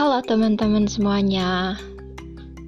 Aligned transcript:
Halo 0.00 0.24
teman-teman 0.24 0.88
semuanya. 0.88 1.76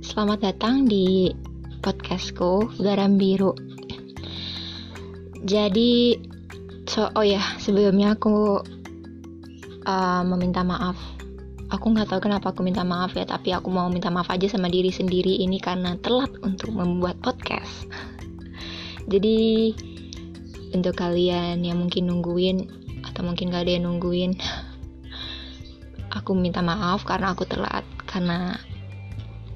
Selamat 0.04 0.44
datang 0.44 0.84
di 0.84 1.32
podcastku 1.80 2.76
Garam 2.76 3.16
Biru. 3.16 3.56
Jadi 5.40 6.20
so, 6.84 7.08
Oh 7.16 7.24
ya 7.24 7.40
sebelumnya 7.56 8.20
aku 8.20 8.60
uh, 9.88 10.22
Meminta 10.28 10.60
maaf. 10.60 11.00
Aku 11.72 11.96
nggak 11.96 12.12
tahu 12.12 12.28
kenapa 12.28 12.52
aku 12.52 12.60
minta 12.60 12.84
maaf 12.84 13.16
ya 13.16 13.24
Tapi 13.24 13.56
aku 13.56 13.72
mau 13.72 13.88
minta 13.88 14.12
maaf 14.12 14.28
aja 14.28 14.52
sama 14.52 14.68
diri 14.68 14.92
sendiri 14.92 15.40
Ini 15.40 15.56
karena 15.56 15.96
telat 16.04 16.36
untuk 16.44 16.76
membuat 16.76 17.16
podcast. 17.24 17.88
Jadi 19.08 19.72
Untuk 20.76 21.00
kalian 21.00 21.64
yang 21.64 21.80
mungkin 21.80 22.12
nungguin 22.12 22.68
Atau 23.08 23.24
mungkin 23.24 23.56
gak 23.56 23.64
ada 23.64 23.80
yang 23.80 23.88
nungguin 23.88 24.36
aku 26.12 26.36
minta 26.36 26.60
maaf 26.60 27.08
karena 27.08 27.32
aku 27.32 27.48
telat 27.48 27.84
karena 28.04 28.60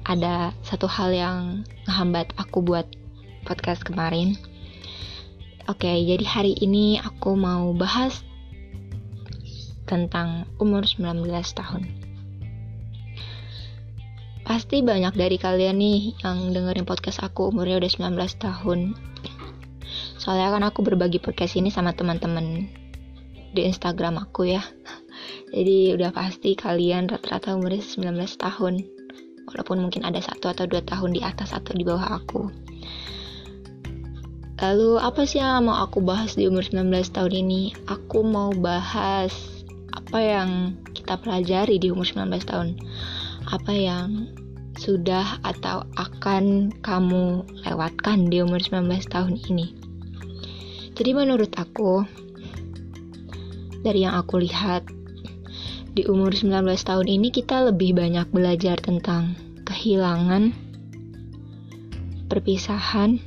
ada 0.07 0.55
satu 0.65 0.89
hal 0.89 1.13
yang 1.13 1.37
menghambat 1.85 2.33
aku 2.39 2.65
buat 2.65 2.89
podcast 3.45 3.85
kemarin. 3.85 4.33
Oke, 5.67 5.91
jadi 5.91 6.23
hari 6.23 6.55
ini 6.57 6.97
aku 6.97 7.35
mau 7.35 7.75
bahas 7.75 8.23
tentang 9.83 10.47
umur 10.57 10.87
19 10.87 11.27
tahun. 11.53 11.83
Pasti 14.47 14.79
banyak 14.79 15.11
dari 15.11 15.35
kalian 15.35 15.75
nih 15.75 16.23
yang 16.23 16.55
dengerin 16.55 16.87
podcast 16.87 17.19
aku 17.19 17.51
umurnya 17.51 17.83
udah 17.83 17.91
19 17.91 18.15
tahun. 18.39 18.79
Soalnya 20.15 20.55
kan 20.55 20.63
aku 20.63 20.87
berbagi 20.87 21.19
podcast 21.19 21.59
ini 21.59 21.67
sama 21.67 21.91
teman-teman 21.91 22.71
di 23.51 23.61
Instagram 23.67 24.23
aku 24.23 24.47
ya. 24.55 24.63
Jadi 25.51 25.95
udah 25.95 26.11
pasti 26.11 26.59
kalian 26.59 27.07
rata-rata 27.07 27.55
umurnya 27.55 27.79
19 27.79 28.13
tahun. 28.35 28.83
Walaupun 29.47 29.79
mungkin 29.79 30.03
ada 30.03 30.19
satu 30.19 30.51
atau 30.51 30.67
dua 30.67 30.83
tahun 30.83 31.15
di 31.15 31.21
atas 31.23 31.55
atau 31.55 31.71
di 31.71 31.87
bawah 31.87 32.19
aku. 32.19 32.51
Lalu 34.57 34.97
apa 34.97 35.21
sih 35.23 35.37
yang 35.37 35.69
mau 35.69 35.79
aku 35.85 36.01
bahas 36.01 36.33
di 36.33 36.49
umur 36.49 36.65
19 36.65 36.89
tahun 37.13 37.33
ini? 37.45 37.77
Aku 37.87 38.25
mau 38.25 38.49
bahas 38.51 39.31
apa 39.93 40.19
yang 40.19 40.75
kita 40.97 41.15
pelajari 41.21 41.77
di 41.77 41.93
umur 41.93 42.09
19 42.09 42.43
tahun. 42.43 42.75
Apa 43.47 43.71
yang 43.71 44.27
sudah 44.77 45.41
atau 45.45 45.85
akan 45.97 46.73
kamu 46.81 47.45
lewatkan 47.65 48.29
di 48.29 48.41
umur 48.41 48.59
19 48.59 48.89
tahun 49.09 49.37
ini. 49.49 49.73
Jadi 50.97 51.11
menurut 51.13 51.53
aku, 51.53 52.01
dari 53.85 54.09
yang 54.09 54.17
aku 54.17 54.41
lihat 54.41 54.96
di 55.97 56.05
umur 56.05 56.29
19 56.29 56.61
tahun 56.85 57.09
ini 57.09 57.33
kita 57.33 57.73
lebih 57.73 57.97
banyak 57.97 58.29
belajar 58.29 58.77
tentang 58.77 59.33
kehilangan, 59.65 60.53
perpisahan, 62.29 63.17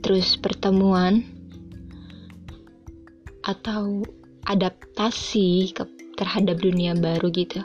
terus 0.00 0.40
pertemuan, 0.40 1.28
atau 3.44 4.08
adaptasi 4.48 5.76
ke, 5.76 5.84
terhadap 6.16 6.64
dunia 6.64 6.96
baru 6.96 7.28
gitu. 7.28 7.60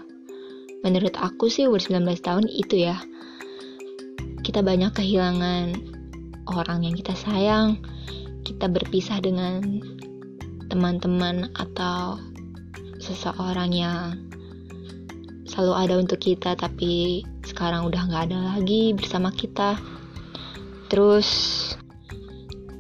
Menurut 0.84 1.16
aku 1.16 1.48
sih 1.48 1.72
umur 1.72 1.80
19 1.80 2.04
tahun 2.20 2.52
itu 2.52 2.84
ya. 2.84 3.00
Kita 4.44 4.60
banyak 4.60 4.92
kehilangan 4.92 5.72
orang 6.52 6.84
yang 6.84 7.00
kita 7.00 7.16
sayang, 7.16 7.80
kita 8.44 8.68
berpisah 8.68 9.24
dengan 9.24 9.64
teman-teman 10.68 11.48
atau 11.56 12.20
seseorang 13.08 13.72
yang 13.72 14.20
selalu 15.48 15.74
ada 15.74 15.96
untuk 15.96 16.20
kita 16.20 16.60
tapi 16.60 17.24
sekarang 17.48 17.88
udah 17.88 18.04
nggak 18.12 18.24
ada 18.28 18.40
lagi 18.54 18.92
bersama 18.92 19.32
kita. 19.32 19.80
Terus 20.92 21.28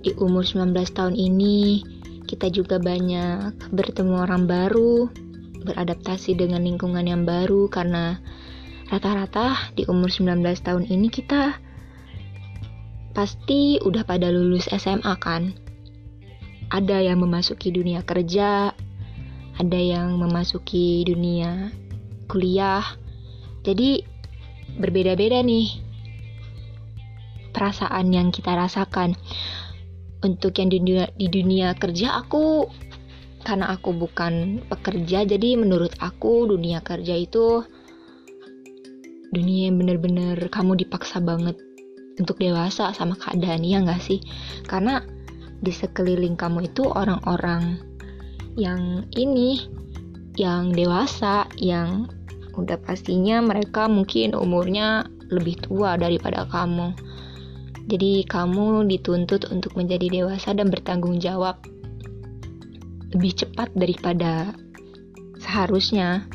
di 0.03 0.11
umur 0.19 0.43
19 0.43 0.75
tahun 0.91 1.15
ini 1.15 1.83
kita 2.27 2.51
juga 2.51 2.75
banyak 2.77 3.71
bertemu 3.71 4.13
orang 4.27 4.45
baru 4.45 5.07
beradaptasi 5.63 6.35
dengan 6.35 6.63
lingkungan 6.63 7.07
yang 7.07 7.23
baru 7.23 7.71
karena 7.71 8.19
rata-rata 8.87 9.73
di 9.75 9.83
umur 9.87 10.11
19 10.11 10.43
tahun 10.63 10.87
ini 10.87 11.07
kita 11.11 11.59
pasti 13.11 13.81
udah 13.81 14.05
pada 14.05 14.29
lulus 14.29 14.69
SMA 14.69 15.15
kan. 15.17 15.55
Ada 16.67 16.99
yang 16.99 17.23
memasuki 17.23 17.71
dunia 17.71 18.03
kerja 18.03 18.75
ada 19.57 19.79
yang 19.79 20.21
memasuki 20.21 21.01
dunia 21.05 21.73
kuliah. 22.29 22.85
Jadi 23.65 24.05
berbeda-beda 24.77 25.41
nih 25.41 25.81
perasaan 27.51 28.13
yang 28.13 28.29
kita 28.29 28.53
rasakan. 28.53 29.17
Untuk 30.17 30.57
yang 30.57 30.73
di 30.73 30.81
dunia, 30.81 31.05
di 31.13 31.29
dunia 31.29 31.77
kerja 31.77 32.17
aku 32.17 32.65
karena 33.45 33.69
aku 33.69 33.93
bukan 33.93 34.65
pekerja 34.65 35.23
jadi 35.23 35.55
menurut 35.55 35.93
aku 36.01 36.49
dunia 36.49 36.81
kerja 36.81 37.15
itu 37.15 37.63
dunia 39.31 39.71
yang 39.71 39.77
bener-bener 39.77 40.35
kamu 40.49 40.83
dipaksa 40.83 41.21
banget 41.21 41.55
untuk 42.17 42.41
dewasa 42.41 42.91
sama 42.91 43.13
keadaan 43.15 43.61
ya 43.61 43.79
nggak 43.79 44.01
sih 44.01 44.19
karena 44.65 45.05
di 45.61 45.69
sekeliling 45.69 46.33
kamu 46.35 46.67
itu 46.67 46.85
orang-orang 46.85 47.77
yang 48.57 49.05
ini 49.13 49.69
yang 50.33 50.73
dewasa 50.73 51.45
yang 51.61 52.09
udah 52.57 52.81
pastinya 52.81 53.37
mereka 53.45 53.85
mungkin 53.85 54.33
umurnya 54.33 55.05
lebih 55.29 55.61
tua 55.61 55.93
daripada 55.93 56.49
kamu. 56.49 56.97
Jadi 57.87 58.25
kamu 58.25 58.89
dituntut 58.89 59.47
untuk 59.53 59.77
menjadi 59.77 60.09
dewasa 60.09 60.57
dan 60.57 60.73
bertanggung 60.73 61.21
jawab 61.21 61.61
lebih 63.13 63.45
cepat 63.45 63.69
daripada 63.77 64.51
seharusnya. 65.37 66.25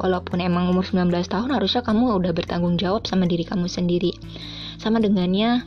Walaupun 0.00 0.40
emang 0.40 0.72
umur 0.72 0.80
19 0.80 1.12
tahun 1.28 1.52
harusnya 1.52 1.84
kamu 1.84 2.24
udah 2.24 2.32
bertanggung 2.32 2.80
jawab 2.80 3.04
sama 3.04 3.28
diri 3.28 3.44
kamu 3.44 3.68
sendiri. 3.68 4.16
Sama 4.80 4.96
dengannya 4.96 5.60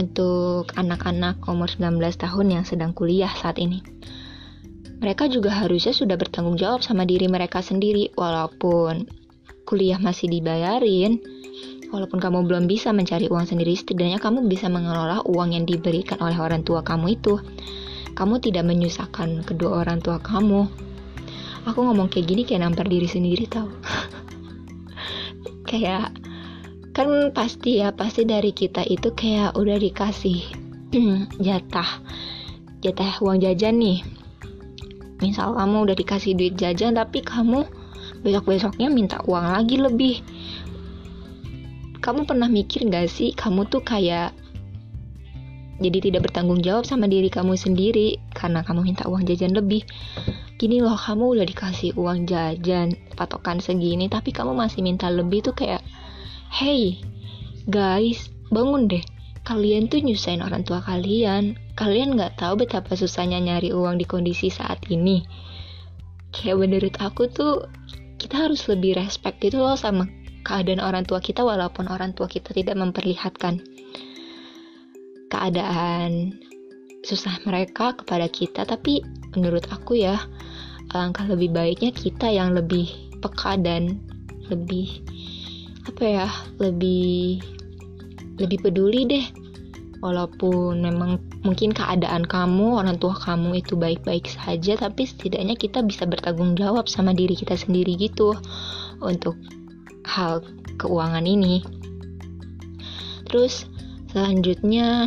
untuk 0.00 0.72
anak-anak 0.80 1.44
umur 1.44 1.68
19 1.68 2.00
tahun 2.16 2.46
yang 2.48 2.64
sedang 2.64 2.96
kuliah 2.96 3.28
saat 3.36 3.60
ini 3.60 3.84
mereka 5.00 5.32
juga 5.32 5.48
harusnya 5.48 5.96
sudah 5.96 6.20
bertanggung 6.20 6.60
jawab 6.60 6.84
sama 6.84 7.08
diri 7.08 7.24
mereka 7.24 7.64
sendiri 7.64 8.12
walaupun 8.20 9.08
kuliah 9.64 9.96
masih 9.96 10.28
dibayarin. 10.28 11.16
Walaupun 11.90 12.22
kamu 12.22 12.46
belum 12.46 12.70
bisa 12.70 12.94
mencari 12.94 13.26
uang 13.26 13.50
sendiri 13.50 13.74
setidaknya 13.74 14.22
kamu 14.22 14.46
bisa 14.46 14.70
mengelola 14.70 15.26
uang 15.26 15.58
yang 15.58 15.66
diberikan 15.66 16.22
oleh 16.22 16.38
orang 16.38 16.62
tua 16.62 16.86
kamu 16.86 17.18
itu. 17.18 17.40
Kamu 18.14 18.38
tidak 18.38 18.68
menyusahkan 18.68 19.42
kedua 19.42 19.82
orang 19.82 19.98
tua 19.98 20.22
kamu. 20.22 20.70
Aku 21.66 21.78
ngomong 21.82 22.06
kayak 22.12 22.30
gini 22.30 22.46
kayak 22.46 22.62
nampar 22.62 22.86
diri 22.86 23.08
sendiri 23.10 23.48
tau. 23.48 23.66
Kayak 25.70 26.10
kan 26.90 27.30
pasti 27.30 27.78
ya 27.78 27.94
pasti 27.94 28.26
dari 28.26 28.50
kita 28.50 28.82
itu 28.82 29.14
kayak 29.14 29.54
udah 29.54 29.78
dikasih 29.78 30.42
jatah 31.46 32.02
jatah 32.82 33.22
uang 33.22 33.38
jajan 33.38 33.78
nih 33.78 34.02
misal 35.20 35.56
kamu 35.56 35.88
udah 35.88 35.96
dikasih 35.96 36.32
duit 36.36 36.56
jajan 36.56 36.96
tapi 36.96 37.20
kamu 37.20 37.68
besok-besoknya 38.24 38.88
minta 38.92 39.20
uang 39.24 39.46
lagi 39.56 39.76
lebih. 39.80 40.24
Kamu 42.00 42.24
pernah 42.24 42.48
mikir 42.48 42.88
gak 42.88 43.12
sih 43.12 43.36
kamu 43.36 43.68
tuh 43.68 43.84
kayak 43.84 44.32
jadi 45.80 46.12
tidak 46.12 46.28
bertanggung 46.28 46.60
jawab 46.60 46.84
sama 46.84 47.08
diri 47.08 47.32
kamu 47.32 47.56
sendiri 47.56 48.20
karena 48.36 48.60
kamu 48.60 48.92
minta 48.92 49.08
uang 49.08 49.24
jajan 49.24 49.56
lebih? 49.56 49.84
Gini 50.60 50.84
loh 50.84 50.96
kamu 50.96 51.40
udah 51.40 51.46
dikasih 51.48 51.96
uang 51.96 52.28
jajan 52.28 52.92
patokan 53.16 53.64
segini 53.64 54.12
tapi 54.12 54.28
kamu 54.28 54.52
masih 54.52 54.84
minta 54.84 55.08
lebih 55.08 55.40
tuh 55.40 55.56
kayak 55.56 55.80
hey 56.52 57.00
guys 57.64 58.28
bangun 58.52 58.92
deh. 58.92 59.04
Kalian 59.40 59.88
tuh 59.88 60.04
nyusahin 60.04 60.44
orang 60.44 60.68
tua 60.68 60.84
kalian 60.84 61.56
kalian 61.80 62.12
nggak 62.12 62.36
tahu 62.36 62.60
betapa 62.60 62.92
susahnya 62.92 63.40
nyari 63.40 63.72
uang 63.72 63.96
di 63.96 64.04
kondisi 64.04 64.52
saat 64.52 64.84
ini. 64.92 65.24
Kayak 66.28 66.60
menurut 66.60 66.94
aku 67.00 67.24
tuh 67.32 67.64
kita 68.20 68.36
harus 68.36 68.68
lebih 68.68 69.00
respect 69.00 69.40
gitu 69.40 69.64
loh 69.64 69.80
sama 69.80 70.04
keadaan 70.44 70.84
orang 70.84 71.08
tua 71.08 71.24
kita 71.24 71.40
walaupun 71.40 71.88
orang 71.88 72.12
tua 72.12 72.28
kita 72.28 72.52
tidak 72.52 72.76
memperlihatkan 72.76 73.64
keadaan 75.32 76.36
susah 77.00 77.40
mereka 77.48 77.96
kepada 77.96 78.28
kita. 78.28 78.68
Tapi 78.68 79.00
menurut 79.32 79.64
aku 79.72 79.96
ya 80.04 80.20
alangkah 80.92 81.24
lebih 81.32 81.48
baiknya 81.48 81.96
kita 81.96 82.28
yang 82.28 82.52
lebih 82.52 82.92
peka 83.24 83.56
dan 83.56 84.04
lebih 84.52 85.00
apa 85.88 86.04
ya 86.04 86.28
lebih 86.60 87.40
lebih 88.36 88.58
peduli 88.68 89.08
deh 89.08 89.39
walaupun 90.00 90.80
memang 90.80 91.20
mungkin 91.44 91.76
keadaan 91.76 92.24
kamu 92.24 92.80
orang 92.80 92.96
tua 92.96 93.12
kamu 93.16 93.60
itu 93.60 93.76
baik-baik 93.76 94.28
saja 94.28 94.76
tapi 94.80 95.04
setidaknya 95.04 95.56
kita 95.56 95.84
bisa 95.84 96.08
bertanggung 96.08 96.56
jawab 96.56 96.88
sama 96.88 97.12
diri 97.12 97.36
kita 97.36 97.56
sendiri 97.56 97.96
gitu 98.00 98.32
untuk 99.04 99.36
hal 100.08 100.44
keuangan 100.80 101.24
ini. 101.24 101.60
Terus 103.28 103.68
selanjutnya 104.10 105.06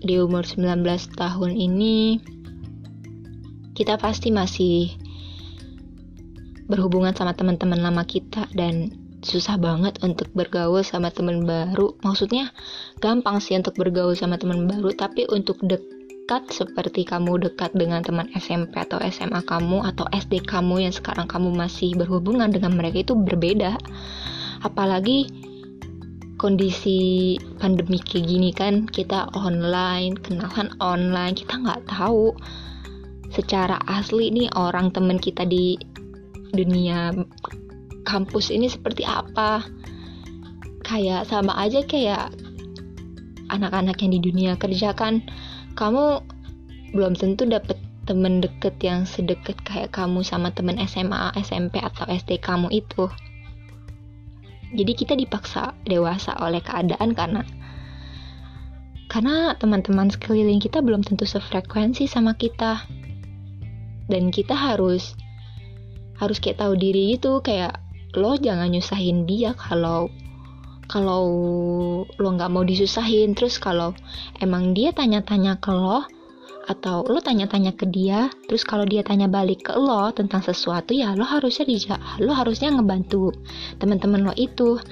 di 0.00 0.16
umur 0.16 0.42
19 0.48 0.80
tahun 1.14 1.52
ini 1.52 2.18
kita 3.76 4.00
pasti 4.00 4.32
masih 4.32 4.92
berhubungan 6.68 7.12
sama 7.12 7.36
teman-teman 7.36 7.80
lama 7.82 8.04
kita 8.04 8.48
dan 8.56 8.99
susah 9.20 9.60
banget 9.60 10.00
untuk 10.00 10.28
bergaul 10.32 10.80
sama 10.80 11.12
teman 11.12 11.44
baru. 11.44 11.96
Maksudnya 12.00 12.52
gampang 13.00 13.40
sih 13.40 13.56
untuk 13.56 13.76
bergaul 13.76 14.16
sama 14.16 14.40
teman 14.40 14.64
baru, 14.64 14.92
tapi 14.96 15.28
untuk 15.28 15.60
dekat 15.64 16.48
seperti 16.48 17.04
kamu 17.04 17.40
dekat 17.50 17.72
dengan 17.76 18.00
teman 18.00 18.32
SMP 18.32 18.80
atau 18.80 18.96
SMA 19.12 19.44
kamu 19.44 19.84
atau 19.92 20.08
SD 20.12 20.44
kamu 20.48 20.88
yang 20.88 20.94
sekarang 20.94 21.28
kamu 21.28 21.52
masih 21.52 21.92
berhubungan 21.96 22.48
dengan 22.48 22.72
mereka 22.72 23.04
itu 23.04 23.12
berbeda. 23.12 23.76
Apalagi 24.64 25.28
kondisi 26.40 27.36
pandemi 27.60 28.00
kayak 28.00 28.24
gini 28.24 28.50
kan 28.56 28.88
kita 28.88 29.28
online, 29.36 30.16
kenalan 30.16 30.72
online, 30.80 31.36
kita 31.36 31.60
nggak 31.60 31.84
tahu 31.84 32.32
secara 33.30 33.76
asli 33.86 34.32
nih 34.32 34.48
orang 34.56 34.88
teman 34.90 35.20
kita 35.20 35.44
di 35.44 35.76
dunia 36.50 37.14
kampus 38.10 38.50
ini 38.50 38.66
seperti 38.66 39.06
apa 39.06 39.62
kayak 40.82 41.30
sama 41.30 41.54
aja 41.54 41.86
kayak 41.86 42.34
anak-anak 43.54 44.02
yang 44.02 44.10
di 44.18 44.20
dunia 44.20 44.52
kerja 44.58 44.90
kan 44.90 45.22
kamu 45.78 46.18
belum 46.90 47.14
tentu 47.14 47.46
dapet 47.46 47.78
temen 48.10 48.42
deket 48.42 48.74
yang 48.82 49.06
sedekat 49.06 49.54
kayak 49.62 49.94
kamu 49.94 50.26
sama 50.26 50.50
temen 50.50 50.82
SMA, 50.82 51.30
SMP 51.38 51.78
atau 51.78 52.02
SD 52.10 52.42
kamu 52.42 52.66
itu. 52.74 53.06
Jadi 54.74 54.92
kita 54.98 55.14
dipaksa 55.14 55.78
dewasa 55.86 56.34
oleh 56.42 56.58
keadaan 56.58 57.14
karena 57.14 57.46
karena 59.06 59.54
teman-teman 59.58 60.10
sekeliling 60.10 60.58
kita 60.58 60.82
belum 60.82 61.06
tentu 61.06 61.22
sefrekuensi 61.22 62.10
sama 62.10 62.34
kita. 62.34 62.82
Dan 64.10 64.34
kita 64.34 64.58
harus 64.58 65.14
harus 66.18 66.42
kayak 66.42 66.58
tahu 66.58 66.74
diri 66.74 67.14
gitu 67.14 67.38
kayak 67.46 67.78
lo 68.18 68.34
jangan 68.34 68.70
nyusahin 68.70 69.28
dia 69.28 69.54
kalau 69.54 70.10
kalau 70.90 71.22
lo 72.06 72.28
nggak 72.34 72.50
mau 72.50 72.66
disusahin. 72.66 73.38
Terus 73.38 73.62
kalau 73.62 73.94
emang 74.42 74.74
dia 74.74 74.90
tanya-tanya 74.90 75.62
ke 75.62 75.70
lo 75.70 76.02
atau 76.66 77.02
lo 77.06 77.18
tanya-tanya 77.18 77.74
ke 77.74 77.88
dia 77.88 78.30
terus 78.46 78.62
kalau 78.62 78.86
dia 78.86 79.02
tanya 79.02 79.26
balik 79.26 79.66
ke 79.66 79.74
lo 79.74 80.12
tentang 80.14 80.38
sesuatu 80.44 80.94
ya 80.94 81.18
lo 81.18 81.26
harusnya 81.26 81.66
dija 81.66 81.96
lo 82.22 82.30
harusnya 82.36 82.70
ngebantu 82.70 83.30
teman-teman 83.78 84.30
lo 84.30 84.34
itu. 84.34 84.82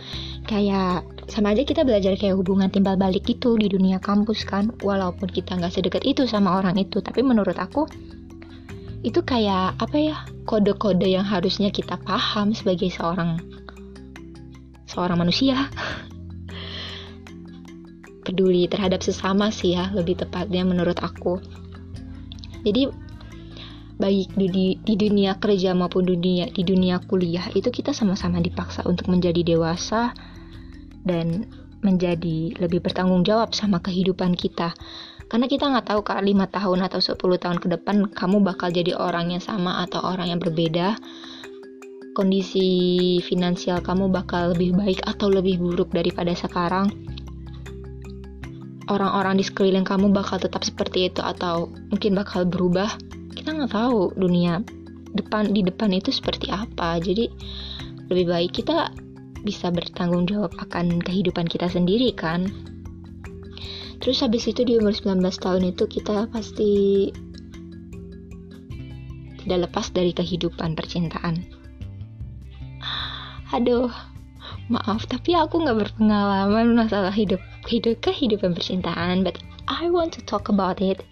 Kayak 0.49 1.05
sama 1.29 1.53
aja 1.53 1.61
kita 1.61 1.85
belajar 1.85 2.17
kayak 2.17 2.41
hubungan 2.41 2.73
timbal 2.73 2.97
balik 2.97 3.29
itu 3.29 3.59
di 3.59 3.69
dunia 3.69 4.01
kampus 4.01 4.47
kan. 4.47 4.71
Walaupun 4.81 5.29
kita 5.29 5.59
nggak 5.59 5.75
sedekat 5.75 6.07
itu 6.07 6.25
sama 6.31 6.63
orang 6.63 6.79
itu 6.79 7.03
tapi 7.03 7.21
menurut 7.27 7.59
aku 7.59 7.85
itu 9.07 9.23
kayak 9.23 9.79
apa 9.79 9.97
ya 9.97 10.17
kode-kode 10.43 11.07
yang 11.07 11.23
harusnya 11.23 11.71
kita 11.71 12.01
paham 12.03 12.51
sebagai 12.51 12.91
seorang 12.91 13.39
seorang 14.91 15.19
manusia. 15.21 15.55
Peduli 18.27 18.69
terhadap 18.69 19.01
sesama 19.01 19.49
sih 19.49 19.73
ya 19.79 19.89
lebih 19.95 20.21
tepatnya 20.21 20.67
menurut 20.67 20.99
aku. 21.01 21.41
Jadi 22.67 22.91
baik 23.99 24.31
di, 24.39 24.79
di 24.79 24.95
dunia 24.95 25.35
kerja 25.43 25.75
maupun 25.75 26.07
dunia 26.07 26.47
di 26.55 26.63
dunia 26.63 27.03
kuliah 27.03 27.51
itu 27.55 27.67
kita 27.73 27.91
sama-sama 27.91 28.39
dipaksa 28.39 28.87
untuk 28.87 29.11
menjadi 29.11 29.43
dewasa 29.43 30.15
dan 31.03 31.51
menjadi 31.83 32.55
lebih 32.59 32.83
bertanggung 32.83 33.27
jawab 33.27 33.55
sama 33.55 33.83
kehidupan 33.83 34.39
kita 34.39 34.75
karena 35.29 35.45
kita 35.45 35.69
nggak 35.69 35.93
tahu 35.93 36.01
kak 36.01 36.25
5 36.25 36.57
tahun 36.57 36.79
atau 36.89 37.01
10 37.05 37.21
tahun 37.21 37.59
ke 37.61 37.69
depan 37.77 38.09
kamu 38.17 38.41
bakal 38.41 38.73
jadi 38.73 38.97
orang 38.97 39.37
yang 39.37 39.45
sama 39.45 39.85
atau 39.85 40.01
orang 40.01 40.33
yang 40.33 40.41
berbeda. 40.41 40.97
Kondisi 42.17 43.21
finansial 43.23 43.85
kamu 43.85 44.09
bakal 44.09 44.57
lebih 44.57 44.75
baik 44.75 45.05
atau 45.05 45.29
lebih 45.29 45.61
buruk 45.61 45.93
daripada 45.93 46.33
sekarang. 46.33 46.89
Orang-orang 48.89 49.37
di 49.37 49.45
sekeliling 49.45 49.85
kamu 49.85 50.17
bakal 50.17 50.41
tetap 50.41 50.65
seperti 50.65 51.13
itu 51.13 51.21
atau 51.21 51.69
mungkin 51.93 52.17
bakal 52.17 52.49
berubah. 52.49 52.89
Kita 53.37 53.53
nggak 53.53 53.71
tahu 53.71 54.17
dunia 54.17 54.65
depan 55.13 55.53
di 55.53 55.61
depan 55.61 55.93
itu 55.93 56.09
seperti 56.09 56.49
apa. 56.49 56.97
Jadi 56.97 57.29
lebih 58.09 58.33
baik 58.33 58.65
kita 58.65 58.97
bisa 59.45 59.69
bertanggung 59.69 60.25
jawab 60.25 60.57
akan 60.57 60.99
kehidupan 61.05 61.47
kita 61.47 61.69
sendiri 61.71 62.11
kan 62.17 62.49
terus 64.09 64.25
habis 64.25 64.49
itu 64.49 64.65
di 64.65 64.81
umur 64.81 64.97
19 64.97 65.21
tahun 65.21 65.69
itu 65.69 65.85
kita 65.85 66.33
pasti 66.33 66.73
tidak 69.45 69.69
lepas 69.69 69.93
dari 69.93 70.17
kehidupan 70.17 70.73
percintaan. 70.73 71.45
Aduh 73.53 73.93
maaf 74.73 75.05
tapi 75.05 75.37
aku 75.37 75.61
nggak 75.61 75.77
berpengalaman 75.77 76.73
masalah 76.73 77.13
hidup 77.13 77.37
hidup 77.69 78.01
kehidupan 78.01 78.57
percintaan 78.57 79.29
but 79.29 79.45
I 79.69 79.93
want 79.93 80.17
to 80.17 80.25
talk 80.25 80.49
about 80.49 80.81
it. 80.81 81.05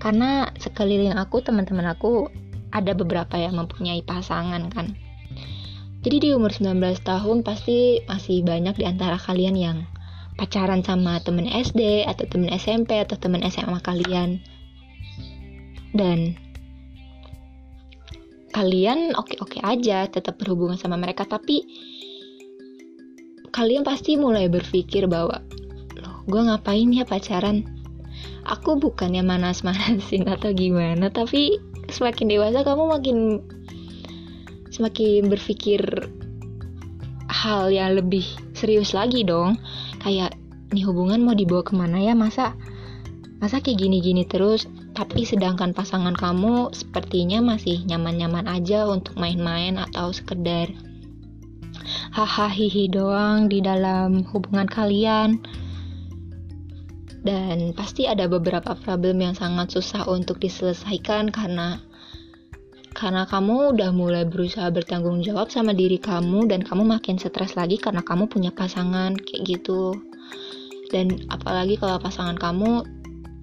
Karena 0.00 0.48
sekeliling 0.56 1.12
aku 1.12 1.44
teman-teman 1.44 1.84
aku 1.84 2.32
ada 2.72 2.96
beberapa 2.96 3.36
yang 3.36 3.60
mempunyai 3.60 4.00
pasangan 4.08 4.72
kan. 4.72 4.96
Jadi 6.00 6.16
di 6.16 6.28
umur 6.32 6.48
19 6.48 6.80
tahun 7.04 7.44
pasti 7.44 8.00
masih 8.08 8.40
banyak 8.40 8.80
di 8.80 8.88
antara 8.88 9.20
kalian 9.20 9.52
yang 9.52 9.84
pacaran 10.36 10.80
sama 10.80 11.20
temen 11.20 11.44
SD 11.44 12.08
atau 12.08 12.24
temen 12.28 12.48
SMP 12.52 12.98
atau 13.00 13.16
temen 13.20 13.44
SMA 13.46 13.78
kalian. 13.84 14.40
Dan 15.92 16.36
kalian 18.52 19.16
oke-oke 19.16 19.60
aja 19.60 20.08
tetap 20.08 20.40
berhubungan 20.40 20.80
sama 20.80 20.96
mereka. 20.96 21.28
Tapi 21.28 21.64
kalian 23.52 23.84
pasti 23.84 24.16
mulai 24.16 24.48
berpikir 24.48 25.04
bahwa 25.04 25.44
loh 26.00 26.24
gue 26.24 26.40
ngapain 26.40 26.88
ya 26.92 27.04
pacaran? 27.04 27.64
Aku 28.42 28.74
bukannya 28.80 29.22
manas-manasin 29.22 30.26
atau 30.34 30.50
gimana 30.50 31.12
tapi 31.12 31.60
semakin 31.92 32.26
dewasa 32.32 32.64
kamu 32.64 32.88
makin 32.88 33.18
semakin 34.72 35.28
berpikir 35.28 35.84
hal 37.28 37.68
yang 37.68 37.96
lebih 38.00 38.24
serius 38.56 38.96
lagi 38.96 39.20
dong 39.20 39.60
kayak 40.02 40.34
nih 40.74 40.84
hubungan 40.84 41.22
mau 41.22 41.32
dibawa 41.32 41.62
ke 41.62 41.72
mana 41.78 42.02
ya? 42.02 42.12
Masa 42.18 42.58
masa 43.38 43.62
kayak 43.62 43.78
gini-gini 43.78 44.26
terus? 44.26 44.66
Tapi 44.92 45.24
sedangkan 45.24 45.72
pasangan 45.72 46.12
kamu 46.12 46.74
sepertinya 46.74 47.40
masih 47.40 47.86
nyaman-nyaman 47.88 48.50
aja 48.50 48.84
untuk 48.90 49.16
main-main 49.16 49.80
atau 49.80 50.12
sekedar 50.12 50.68
hahaha 52.12 52.68
doang 52.92 53.48
di 53.48 53.64
dalam 53.64 54.26
hubungan 54.28 54.68
kalian. 54.68 55.40
Dan 57.22 57.70
pasti 57.78 58.10
ada 58.10 58.26
beberapa 58.26 58.74
problem 58.74 59.22
yang 59.22 59.38
sangat 59.38 59.70
susah 59.70 60.10
untuk 60.10 60.42
diselesaikan 60.42 61.30
karena 61.30 61.78
karena 63.02 63.26
kamu 63.26 63.74
udah 63.74 63.90
mulai 63.90 64.22
berusaha 64.22 64.70
bertanggung 64.70 65.26
jawab 65.26 65.50
sama 65.50 65.74
diri 65.74 65.98
kamu 65.98 66.46
dan 66.46 66.62
kamu 66.62 66.86
makin 66.86 67.18
stres 67.18 67.58
lagi 67.58 67.74
karena 67.74 67.98
kamu 67.98 68.30
punya 68.30 68.54
pasangan 68.54 69.18
kayak 69.18 69.42
gitu. 69.58 69.98
Dan 70.94 71.26
apalagi 71.26 71.74
kalau 71.82 71.98
pasangan 71.98 72.38
kamu 72.38 72.86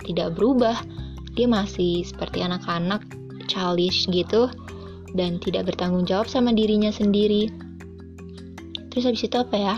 tidak 0.08 0.40
berubah 0.40 0.80
dia 1.36 1.44
masih 1.44 2.08
seperti 2.08 2.40
anak-anak 2.40 3.04
childish 3.52 4.08
gitu 4.08 4.48
dan 5.12 5.44
tidak 5.44 5.76
bertanggung 5.76 6.08
jawab 6.08 6.32
sama 6.32 6.56
dirinya 6.56 6.96
sendiri. 6.96 7.52
Terus 8.96 9.12
habis 9.12 9.28
itu 9.28 9.36
apa 9.36 9.60
ya? 9.60 9.76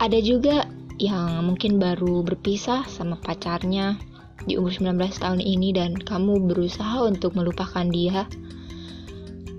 Ada 0.00 0.16
juga 0.24 0.64
yang 0.96 1.44
mungkin 1.44 1.76
baru 1.76 2.24
berpisah 2.24 2.88
sama 2.88 3.20
pacarnya 3.20 4.00
di 4.48 4.56
umur 4.56 4.72
19 4.72 4.96
tahun 5.20 5.40
ini 5.40 5.76
dan 5.76 5.96
kamu 5.96 6.48
berusaha 6.48 7.04
untuk 7.04 7.36
melupakan 7.36 7.84
dia 7.88 8.24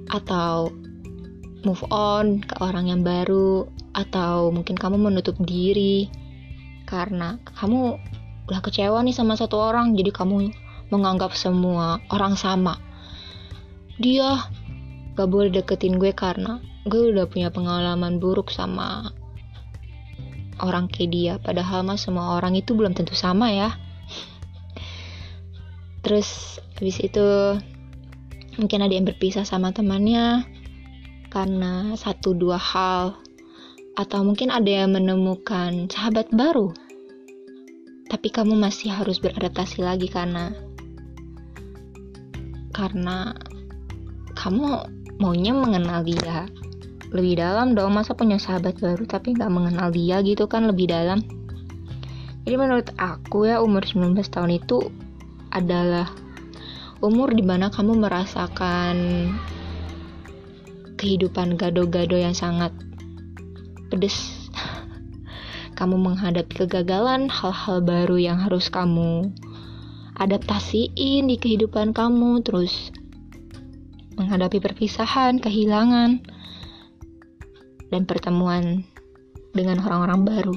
atau 0.09 0.73
move 1.61 1.85
on 1.93 2.41
ke 2.41 2.57
orang 2.57 2.89
yang 2.89 3.01
baru 3.05 3.69
atau 3.93 4.49
mungkin 4.49 4.73
kamu 4.73 4.97
menutup 4.97 5.37
diri 5.45 6.09
karena 6.89 7.37
kamu 7.59 8.01
udah 8.49 8.61
kecewa 8.65 8.99
nih 9.05 9.15
sama 9.15 9.37
satu 9.37 9.61
orang 9.61 9.93
jadi 9.93 10.09
kamu 10.09 10.51
menganggap 10.91 11.31
semua 11.37 12.03
orang 12.11 12.35
sama. 12.35 12.75
Dia 14.01 14.43
gak 15.15 15.29
boleh 15.29 15.53
deketin 15.53 16.01
gue 16.01 16.11
karena 16.11 16.59
gue 16.89 17.13
udah 17.13 17.29
punya 17.29 17.53
pengalaman 17.53 18.17
buruk 18.17 18.49
sama 18.49 19.13
orang 20.59 20.89
kayak 20.89 21.09
dia. 21.13 21.33
Padahal 21.39 21.85
mah 21.85 21.95
semua 21.95 22.35
orang 22.35 22.57
itu 22.57 22.73
belum 22.75 22.97
tentu 22.97 23.13
sama 23.15 23.53
ya 23.53 23.71
terus 26.11 26.59
habis 26.75 26.99
itu 26.99 27.55
mungkin 28.59 28.83
ada 28.83 28.91
yang 28.91 29.07
berpisah 29.07 29.47
sama 29.47 29.71
temannya 29.71 30.43
karena 31.31 31.95
satu 31.95 32.35
dua 32.35 32.59
hal. 32.59 33.15
Atau 33.95 34.27
mungkin 34.27 34.51
ada 34.51 34.67
yang 34.67 34.91
menemukan 34.91 35.87
sahabat 35.87 36.27
baru. 36.35 36.75
Tapi 38.11 38.27
kamu 38.27 38.59
masih 38.59 38.91
harus 38.91 39.23
beradaptasi 39.23 39.87
lagi 39.87 40.11
karena 40.11 40.51
karena 42.75 43.31
kamu 44.35 44.83
maunya 45.15 45.55
mengenal 45.55 46.03
dia. 46.03 46.43
Lebih 47.15 47.39
dalam 47.39 47.71
dong 47.71 47.95
masa 47.95 48.11
punya 48.19 48.35
sahabat 48.35 48.83
baru 48.83 49.07
tapi 49.07 49.31
nggak 49.31 49.47
mengenal 49.47 49.95
dia 49.95 50.19
gitu 50.27 50.43
kan 50.51 50.67
lebih 50.67 50.91
dalam. 50.91 51.23
Jadi 52.43 52.55
menurut 52.59 52.91
aku 52.99 53.47
ya 53.47 53.63
umur 53.63 53.87
19 53.87 54.19
tahun 54.27 54.59
itu 54.59 54.91
adalah 55.51 56.07
umur 57.03 57.35
di 57.35 57.43
mana 57.43 57.67
kamu 57.67 57.97
merasakan 57.97 58.95
kehidupan 60.95 61.57
gado-gado 61.57 62.15
yang 62.15 62.37
sangat 62.37 62.71
pedes. 63.89 64.47
kamu 65.79 65.97
menghadapi 65.97 66.65
kegagalan, 66.65 67.25
hal-hal 67.27 67.81
baru 67.81 68.21
yang 68.21 68.37
harus 68.37 68.69
kamu 68.69 69.33
adaptasiin 70.21 71.25
di 71.25 71.35
kehidupan 71.41 71.91
kamu, 71.97 72.45
terus 72.45 72.93
menghadapi 74.15 74.61
perpisahan, 74.61 75.41
kehilangan, 75.41 76.21
dan 77.89 78.05
pertemuan 78.05 78.85
dengan 79.57 79.81
orang-orang 79.81 80.21
baru. 80.21 80.55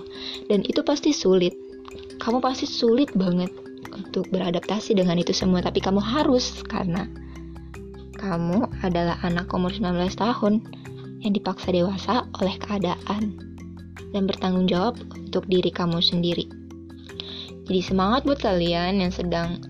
Dan 0.52 0.60
itu 0.68 0.84
pasti 0.84 1.16
sulit. 1.16 1.56
Kamu 2.20 2.44
pasti 2.44 2.68
sulit 2.68 3.08
banget 3.16 3.50
untuk 3.94 4.28
beradaptasi 4.34 4.98
dengan 4.98 5.16
itu 5.16 5.30
semua, 5.30 5.62
tapi 5.62 5.78
kamu 5.78 6.02
harus 6.02 6.60
karena 6.66 7.06
kamu 8.18 8.66
adalah 8.82 9.20
anak 9.22 9.50
umur 9.52 9.70
19 9.70 9.94
tahun 10.16 10.64
yang 11.24 11.32
dipaksa 11.32 11.72
dewasa 11.72 12.28
oleh 12.40 12.56
keadaan 12.60 13.36
dan 14.12 14.22
bertanggung 14.28 14.68
jawab 14.70 15.00
untuk 15.16 15.44
diri 15.50 15.72
kamu 15.72 15.98
sendiri. 15.98 16.46
Jadi 17.64 17.80
semangat 17.80 18.28
buat 18.28 18.44
kalian 18.44 19.00
yang 19.00 19.12
sedang 19.12 19.60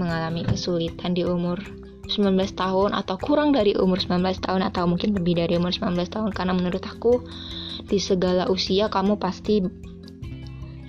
mengalami 0.00 0.42
kesulitan 0.48 1.12
di 1.12 1.22
umur 1.22 1.60
19 2.08 2.34
tahun 2.56 2.90
atau 2.96 3.16
kurang 3.20 3.54
dari 3.54 3.76
umur 3.76 4.00
19 4.00 4.42
tahun 4.42 4.64
atau 4.72 4.88
mungkin 4.88 5.14
lebih 5.14 5.38
dari 5.38 5.60
umur 5.60 5.70
19 5.70 5.96
tahun 6.08 6.30
karena 6.34 6.52
menurut 6.56 6.82
aku 6.82 7.22
di 7.86 8.00
segala 8.00 8.48
usia 8.48 8.88
kamu 8.88 9.20
pasti 9.20 9.62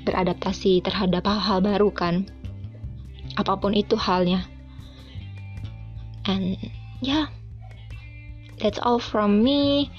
beradaptasi 0.04 0.84
terhadap 0.84 1.24
hal-hal 1.28 1.60
baru 1.64 1.90
kan 1.94 2.28
apa 3.40 3.54
pun 3.58 3.74
itu 3.74 3.98
halnya. 3.98 4.46
And 6.24 6.56
yeah, 7.04 7.28
that's 8.62 8.80
all 8.80 9.00
from 9.00 9.44
me. 9.44 9.92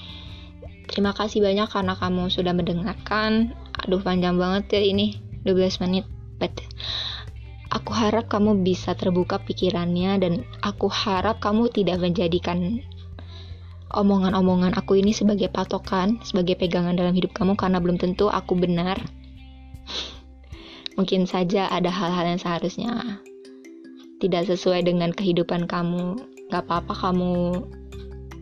Terima 0.85 1.13
kasih 1.13 1.41
banyak 1.41 1.69
karena 1.69 1.93
kamu 1.97 2.29
sudah 2.29 2.53
mendengarkan. 2.53 3.53
Aduh 3.85 4.01
panjang 4.01 4.37
banget 4.37 4.79
ya 4.79 4.81
ini 4.81 5.19
12 5.45 5.83
menit. 5.85 6.05
But 6.41 6.53
aku 7.69 7.91
harap 7.93 8.31
kamu 8.31 8.65
bisa 8.65 8.95
terbuka 8.95 9.41
pikirannya 9.41 10.11
dan 10.21 10.33
aku 10.63 10.87
harap 10.89 11.43
kamu 11.43 11.69
tidak 11.69 12.01
menjadikan 12.01 12.81
omongan-omongan 13.95 14.75
aku 14.75 14.99
ini 14.99 15.15
sebagai 15.15 15.47
patokan, 15.47 16.19
sebagai 16.25 16.59
pegangan 16.59 16.97
dalam 16.97 17.15
hidup 17.15 17.31
kamu 17.31 17.55
karena 17.55 17.79
belum 17.79 17.95
tentu 18.01 18.27
aku 18.27 18.57
benar. 18.57 18.99
Mungkin 20.95 21.27
saja 21.27 21.67
ada 21.67 21.91
hal-hal 21.91 22.35
yang 22.35 22.39
seharusnya 22.39 23.19
tidak 24.23 24.47
sesuai 24.47 24.87
dengan 24.87 25.11
kehidupan 25.11 25.67
kamu. 25.67 26.15
Gak 26.51 26.67
apa-apa 26.69 26.93
kamu 26.95 27.63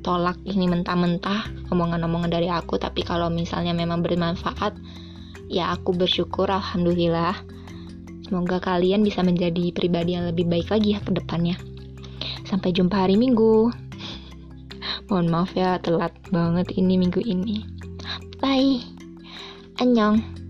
tolak 0.05 0.37
ini 0.45 0.69
mentah-mentah 0.69 1.49
omongan-omongan 1.73 2.29
dari 2.29 2.53
aku. 2.53 2.77
Tapi 2.77 3.01
kalau 3.01 3.33
misalnya 3.33 3.73
memang 3.73 4.05
bermanfaat 4.05 4.77
ya 5.49 5.73
aku 5.73 5.97
bersyukur 5.97 6.45
alhamdulillah. 6.45 7.33
Semoga 8.29 8.61
kalian 8.61 9.01
bisa 9.01 9.25
menjadi 9.25 9.73
pribadi 9.73 10.15
yang 10.15 10.29
lebih 10.29 10.45
baik 10.45 10.69
lagi 10.69 10.95
ya 10.95 10.99
ke 11.01 11.11
depannya. 11.11 11.57
Sampai 12.45 12.69
jumpa 12.69 13.09
hari 13.09 13.17
minggu. 13.17 13.73
Mohon 15.09 15.27
maaf 15.33 15.51
ya 15.57 15.81
telat 15.81 16.13
banget 16.29 16.69
ini 16.77 17.01
minggu 17.01 17.19
ini. 17.25 17.65
Bye. 18.37 18.83
Annyeong 19.81 20.42